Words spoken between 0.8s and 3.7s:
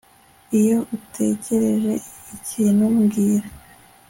utekereje ikintu mbwira